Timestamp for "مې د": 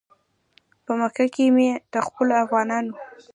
1.55-1.95